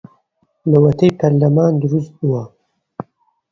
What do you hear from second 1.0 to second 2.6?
پەرلەمان دروست بووە